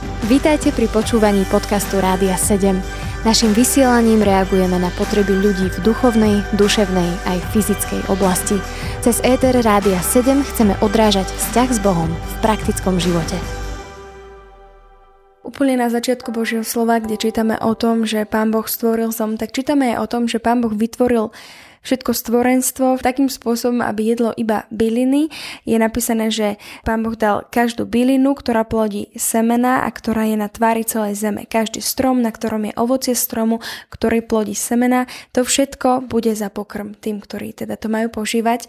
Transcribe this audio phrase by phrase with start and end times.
[0.00, 2.80] Vítajte pri počúvaní podcastu Rádia 7.
[3.28, 8.56] Naším vysielaním reagujeme na potreby ľudí v duchovnej, duševnej aj fyzickej oblasti.
[9.04, 13.36] Cez ETR Rádia 7 chceme odrážať vzťah s Bohom v praktickom živote.
[15.44, 19.52] Úplne na začiatku Božieho slova, kde čítame o tom, že Pán Boh stvoril zem, tak
[19.52, 21.28] čítame aj o tom, že Pán Boh vytvoril
[21.80, 25.32] všetko stvorenstvo takým spôsobom, aby jedlo iba byliny.
[25.64, 30.48] Je napísané, že Pán Boh dal každú bylinu, ktorá plodí semena a ktorá je na
[30.52, 31.48] tvári celej zeme.
[31.48, 36.92] Každý strom, na ktorom je ovocie stromu, ktorý plodí semena, to všetko bude za pokrm
[36.92, 38.68] tým, ktorí teda to majú požívať.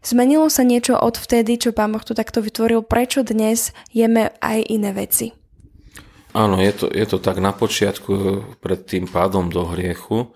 [0.00, 2.80] Zmenilo sa niečo od vtedy, čo Pán Boh tu takto vytvoril?
[2.80, 5.36] Prečo dnes jeme aj iné veci?
[6.30, 8.12] Áno, je to, je to tak na počiatku
[8.62, 10.30] pred tým pádom do hriechu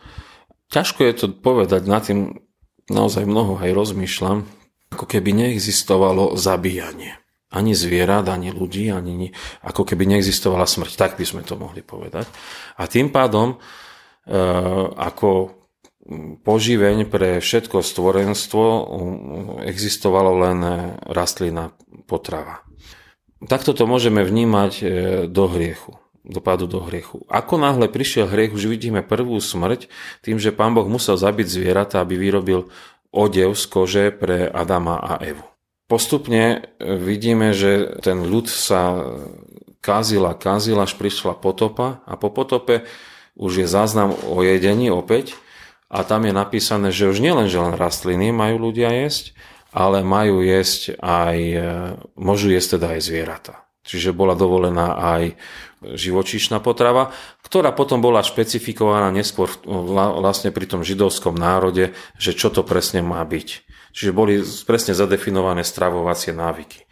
[0.70, 2.44] ťažko je to povedať, na tým
[2.88, 4.44] naozaj mnoho aj rozmýšľam,
[4.92, 7.18] ako keby neexistovalo zabíjanie.
[7.54, 9.30] Ani zvierat, ani ľudí, ani
[9.62, 10.98] ako keby neexistovala smrť.
[10.98, 12.26] Tak by sme to mohli povedať.
[12.82, 13.56] A tým pádom, e,
[14.98, 15.54] ako
[16.42, 18.64] poživeň pre všetko stvorenstvo
[19.64, 20.58] existovalo len
[21.06, 21.72] rastlina
[22.10, 22.66] potrava.
[23.44, 24.84] Takto to môžeme vnímať e,
[25.30, 27.22] do hriechu dopadu do hriechu.
[27.28, 29.92] Ako náhle prišiel hriech, už vidíme prvú smrť,
[30.24, 32.72] tým, že pán Boh musel zabiť zvieratá, aby vyrobil
[33.12, 35.44] odev z kože pre Adama a Evu.
[35.84, 36.42] Postupne
[36.80, 39.04] e, vidíme, že ten ľud sa
[39.84, 42.88] kazil a kazil, až prišla potopa a po potope
[43.36, 45.36] už je záznam o jedení opäť
[45.92, 49.36] a tam je napísané, že už nielen, že len rastliny majú ľudia jesť,
[49.76, 51.68] ale majú jesť aj, e,
[52.16, 53.54] môžu jesť teda aj zvieratá.
[53.84, 55.36] Čiže bola dovolená aj
[55.92, 57.12] živočíšna potrava,
[57.44, 63.20] ktorá potom bola špecifikovaná neskôr vlastne pri tom židovskom národe, že čo to presne má
[63.20, 63.48] byť.
[63.94, 66.88] Čiže boli presne zadefinované stravovacie návyky,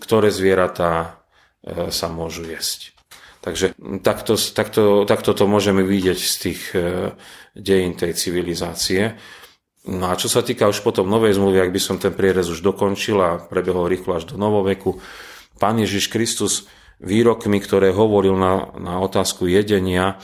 [0.00, 1.20] ktoré zvieratá
[1.60, 2.96] e, sa môžu jesť.
[3.40, 7.12] Takže takto, takto, takto to môžeme vidieť z tých e,
[7.52, 9.20] dejín tej civilizácie.
[9.84, 12.64] No a čo sa týka už potom novej zmluvy, ak by som ten prierez už
[12.64, 15.00] dokončil a prebehol rýchlo až do novoveku,
[15.60, 16.64] Pán Ježiš Kristus
[17.00, 20.20] výrokmi, ktoré hovoril na, na otázku jedenia,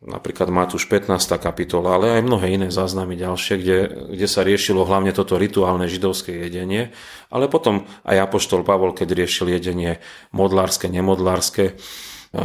[0.00, 1.12] napríklad Matúš 15.
[1.36, 3.78] kapitola, ale aj mnohé iné záznamy ďalšie, kde,
[4.16, 6.96] kde sa riešilo hlavne toto rituálne židovské jedenie,
[7.28, 10.00] ale potom aj Apoštol Pavol, keď riešil jedenie
[10.32, 12.42] modlárske, nemodlárske, e,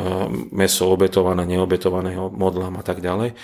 [0.51, 3.31] meso obetované, neobetované modlám a tak ďalej.
[3.31, 3.35] E,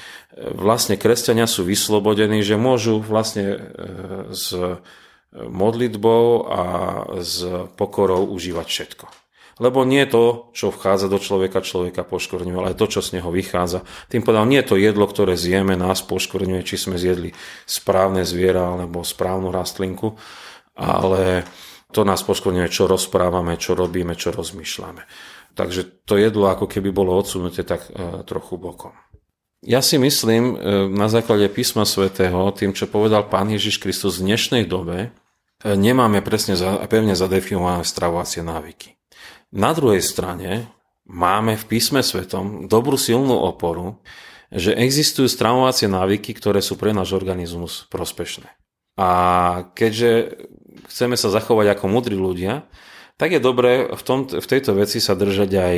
[0.60, 3.58] vlastne kresťania sú vyslobodení, že môžu vlastne e,
[4.36, 4.52] s
[5.32, 6.62] modlitbou a
[7.24, 7.48] s
[7.80, 9.21] pokorou užívať všetko.
[9.62, 13.86] Lebo nie to, čo vchádza do človeka, človeka poškorňuje, ale to, čo z neho vychádza.
[14.10, 17.30] Tým povedal, nie to jedlo, ktoré zjeme, nás poškorňuje, či sme zjedli
[17.70, 20.18] správne zviera alebo správnu rastlinku,
[20.74, 21.46] ale
[21.94, 25.06] to nás poškorňuje, čo rozprávame, čo robíme, čo rozmýšľame.
[25.54, 28.98] Takže to jedlo ako keby bolo odsunuté tak e, trochu bokom.
[29.62, 34.34] Ja si myslím, e, na základe písma svätého, tým, čo povedal Pán Ježiš Kristus v
[34.34, 35.14] dnešnej dobe,
[35.62, 36.58] nemáme presne
[36.90, 39.01] pevne zadefinované stravovacie návyky.
[39.52, 40.72] Na druhej strane
[41.04, 44.00] máme v písme svetom dobrú silnú oporu,
[44.48, 48.48] že existujú stravovacie návyky, ktoré sú pre náš organizmus prospešné.
[48.96, 49.10] A
[49.76, 50.40] keďže
[50.88, 52.64] chceme sa zachovať ako mudrí ľudia,
[53.20, 55.78] tak je dobré v, tom, v tejto veci sa držať aj,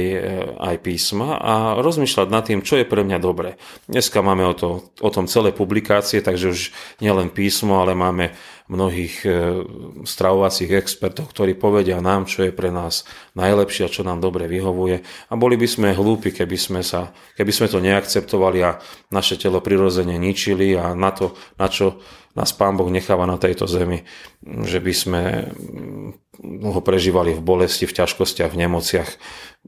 [0.63, 3.59] aj písma a rozmýšľať nad tým, čo je pre mňa dobré.
[3.91, 6.61] Dneska máme o, to, o tom celé publikácie, takže už
[7.03, 8.31] nielen písmo, ale máme
[8.71, 9.29] mnohých e,
[10.07, 13.03] stravovacích expertov, ktorí povedia nám, čo je pre nás
[13.35, 15.03] najlepšie a čo nám dobre vyhovuje.
[15.03, 18.79] A boli by sme hlúpi, keby sme, sa, keby sme to neakceptovali a
[19.11, 21.99] naše telo prirodzene ničili a na to, na čo
[22.33, 24.09] nás Pán Boh necháva na tejto zemi,
[24.41, 25.21] že by sme
[26.43, 29.09] ho prežívali v bolesti, v ťažkostiach, v nemociach,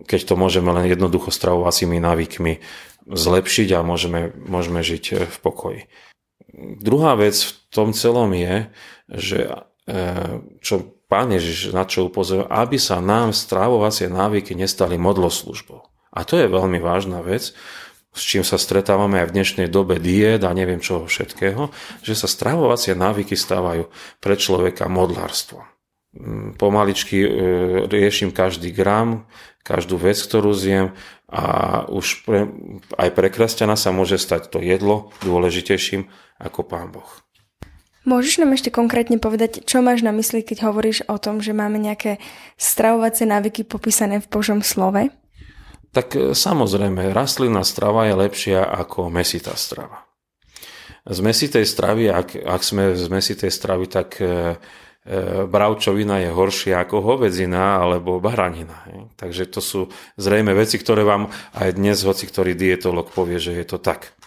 [0.10, 2.54] keď to môžeme len jednoducho stravovacími návykmi
[3.06, 5.86] zlepšiť a môžeme, môžeme žiť v pokoji.
[6.80, 8.72] Druhá vec v tom celom je,
[9.12, 10.00] že e,
[10.64, 15.86] čo Pán Ježiš na čo upozoril, aby sa nám strávovacie návyky nestali modloslužbou.
[16.16, 17.54] A to je veľmi vážna vec,
[18.16, 21.70] s čím sa stretávame aj v dnešnej dobe diet a neviem čoho všetkého,
[22.02, 23.92] že sa stravovacie návyky stávajú
[24.24, 25.75] pre človeka modlárstvom.
[26.16, 27.30] Mm, pomaličky e,
[27.92, 29.28] riešim každý gram,
[29.68, 30.96] každú vec, ktorú zjem
[31.28, 32.48] a už pre,
[32.96, 36.08] aj pre kresťana sa môže stať to jedlo dôležitejším
[36.40, 37.10] ako Pán Boh.
[38.08, 41.84] Môžeš nám ešte konkrétne povedať, čo máš na mysli, keď hovoríš o tom, že máme
[41.84, 42.24] nejaké
[42.56, 45.12] stravovacie návyky popísané v Božom slove?
[45.92, 50.08] Tak e, samozrejme, rastlinná strava je lepšia ako mesitá strava.
[51.04, 54.56] Z mesitej stravy, ak, ak sme z mesitej stravy, tak e,
[55.46, 58.90] bravčovina je horšia ako hovedzina alebo baranina.
[59.14, 59.80] Takže to sú
[60.18, 64.18] zrejme veci, ktoré vám aj dnes hoci ktorý dietolog povie, že je to tak.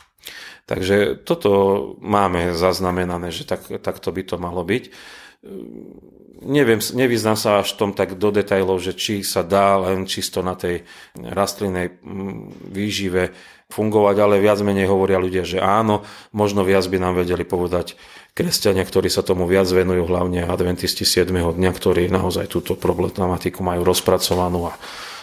[0.69, 1.51] Takže toto
[1.99, 4.85] máme zaznamenané, že tak, takto by to malo byť.
[6.39, 10.59] Neviem, nevyznám sa až tom tak do detajlov, že či sa dá len čisto na
[10.59, 10.83] tej
[11.15, 13.31] rastlinnej mm, výžive
[13.71, 16.03] fungovať, ale viac menej hovoria ľudia, že áno,
[16.35, 17.95] možno viac by nám vedeli povedať
[18.35, 21.31] kresťania, ktorí sa tomu viac venujú, hlavne adventisti 7.
[21.31, 24.79] dňa, ktorí naozaj túto problematiku majú rozpracovanú a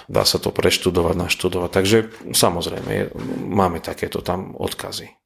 [0.07, 1.69] dá sa to preštudovať, naštudovať.
[1.71, 1.97] Takže
[2.31, 3.15] samozrejme,
[3.51, 5.24] máme takéto tam odkazy.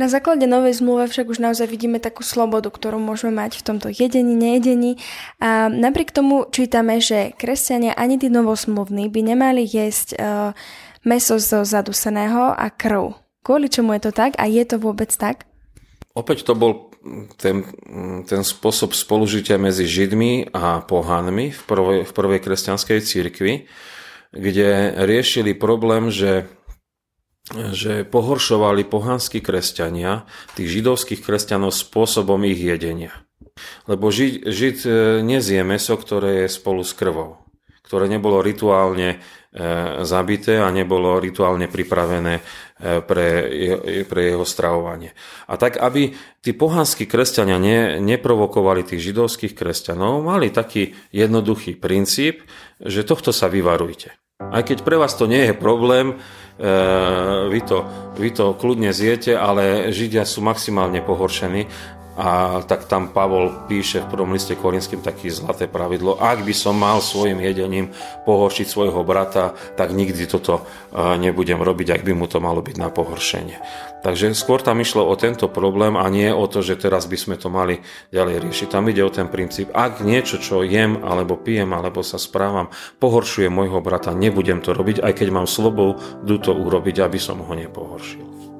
[0.00, 3.92] Na základe novej zmluve však už naozaj vidíme takú slobodu, ktorú môžeme mať v tomto
[3.92, 4.96] jedení, nejedení.
[5.44, 10.56] A napriek tomu čítame, že kresťania ani tí novosmluvní by nemali jesť uh,
[11.04, 13.12] meso zo zaduseného a krv.
[13.44, 15.44] Kvôli čomu je to tak a je to vôbec tak?
[16.16, 16.88] Opäť to bol
[17.36, 17.68] ten,
[18.24, 23.68] ten spôsob spolužitia medzi Židmi a pohanmi v prvej, v prvej kresťanskej cirkvi,
[24.32, 26.48] kde riešili problém, že
[27.50, 33.10] že pohoršovali pohanskí kresťania tých židovských kresťanov spôsobom ich jedenia.
[33.90, 37.42] Lebo žid, žid e, nezie meso, ktoré je spolu s krvou,
[37.84, 39.18] ktoré nebolo rituálne
[39.50, 39.62] e,
[40.06, 42.42] zabité a nebolo rituálne pripravené e,
[43.04, 43.28] pre,
[44.06, 45.12] pre jeho stravovanie.
[45.50, 52.46] A tak, aby tí pohanskí kresťania ne, neprovokovali tých židovských kresťanov, mali taký jednoduchý princíp,
[52.80, 54.14] že tohto sa vyvarujte.
[54.40, 56.16] Aj keď pre vás to nie je problém,
[57.48, 57.84] vy to,
[58.16, 61.68] vy to kľudne zjete, ale Židia sú maximálne pohoršení
[62.20, 66.20] a tak tam Pavol píše v prvom liste Korinským taký zlaté pravidlo.
[66.20, 67.96] Ak by som mal svojim jedením
[68.28, 70.62] pohoršiť svojho brata, tak nikdy toto e,
[71.16, 73.56] nebudem robiť, ak by mu to malo byť na pohoršenie.
[74.04, 77.40] Takže skôr tam išlo o tento problém a nie o to, že teraz by sme
[77.40, 77.80] to mali
[78.12, 78.68] ďalej riešiť.
[78.68, 82.68] Tam ide o ten princíp, ak niečo, čo jem, alebo pijem, alebo sa správam,
[83.00, 85.96] pohoršuje môjho brata, nebudem to robiť, aj keď mám slobodu
[86.36, 88.59] to urobiť, aby som ho nepohoršil.